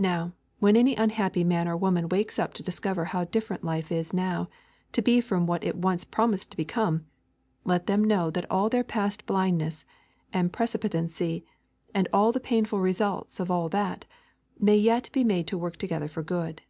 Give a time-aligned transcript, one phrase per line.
[0.00, 4.12] Now, when any unhappy man or woman wakens up to discover how different life is
[4.12, 4.48] now
[4.90, 7.06] to be from what it once promised to become,
[7.64, 9.84] let them know that all their past blindness,
[10.32, 11.44] and precipitancy,
[11.94, 14.06] and all the painful results of all that,
[14.58, 16.62] may yet be made to work together for good.